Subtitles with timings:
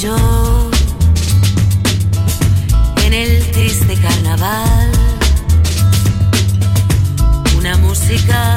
[0.00, 0.70] Yo
[3.04, 4.90] en el triste carnaval.
[7.58, 8.56] Una música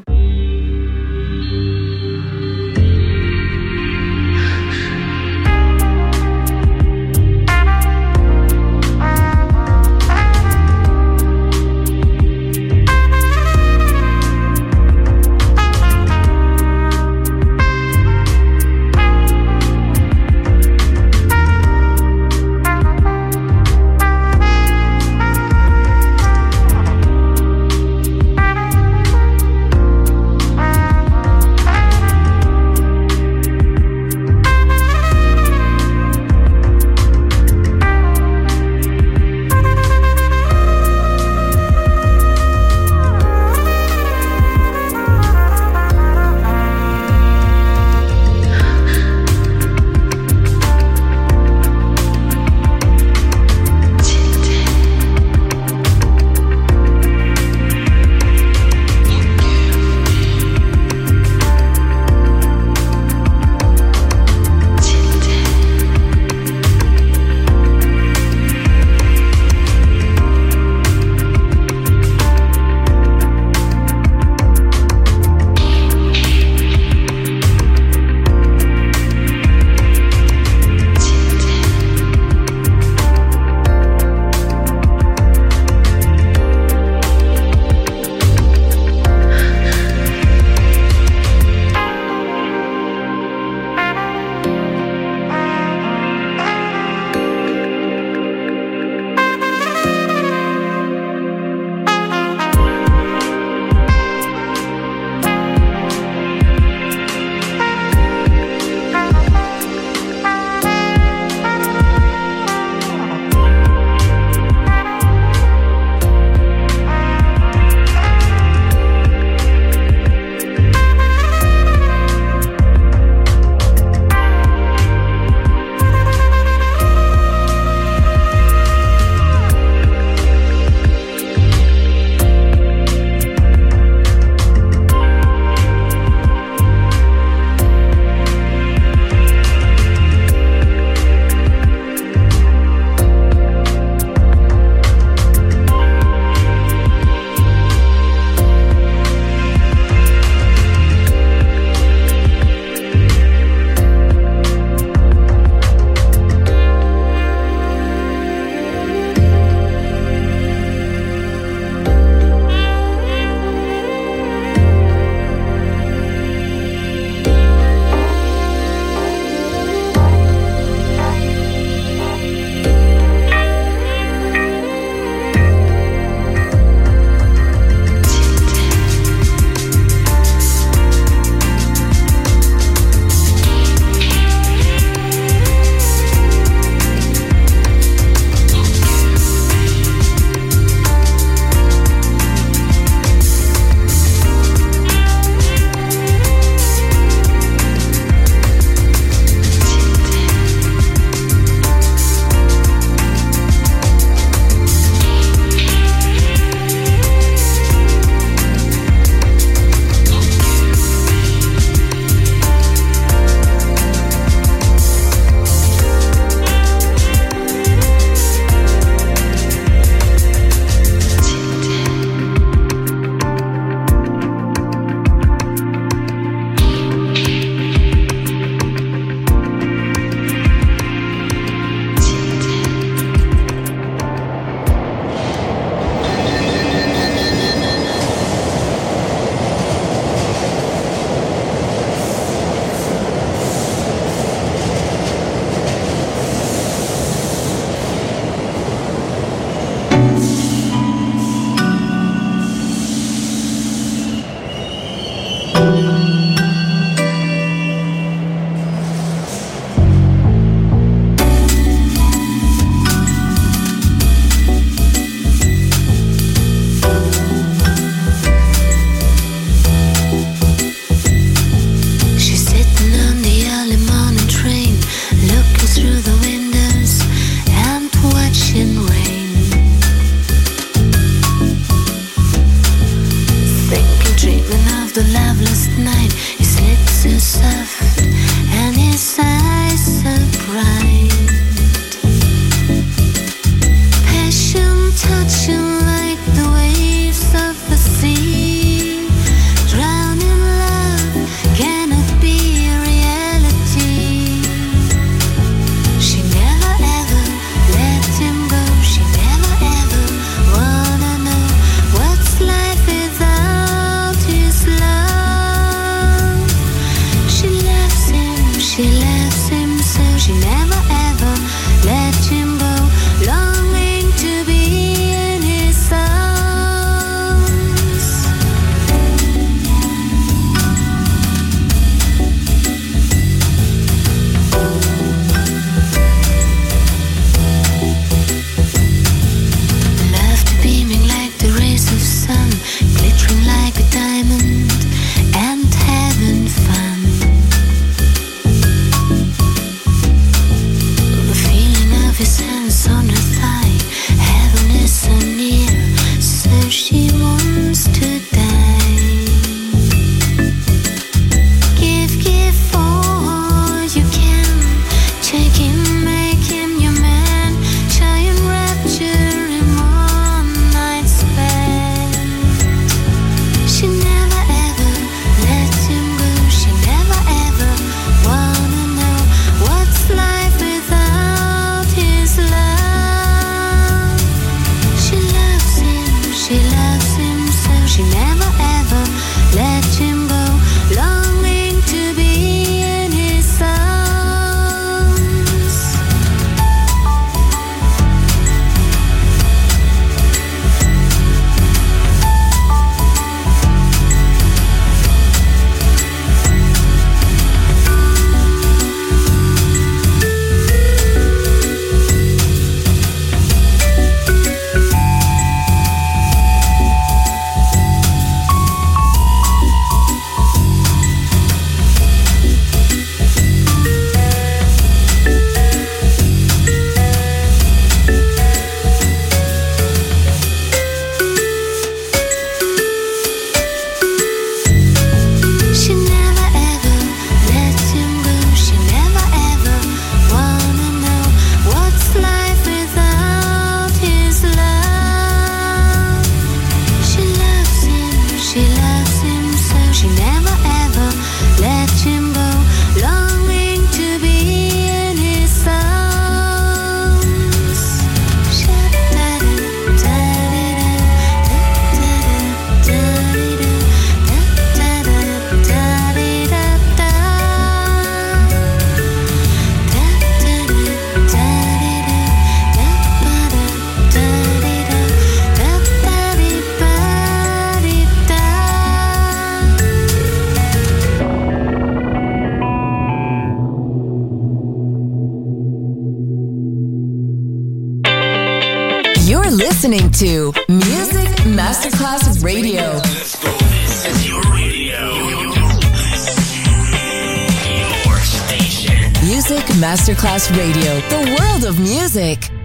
[501.71, 502.60] Of music.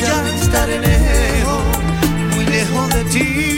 [0.00, 1.62] Ya estaré lejos,
[2.34, 3.57] muy lejos de ti.